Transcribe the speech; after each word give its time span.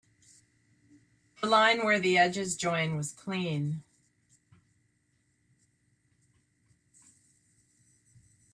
The 1.41 1.47
line 1.47 1.85
where 1.85 1.99
the 1.99 2.17
edges 2.17 2.55
join 2.57 2.95
was 2.97 3.11
clean. 3.11 3.83